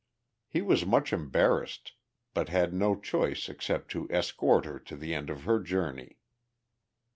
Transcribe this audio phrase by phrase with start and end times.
[0.47, 1.91] He was much embarrassed,
[2.33, 6.17] but had no choice except to escort her to the end of her journey.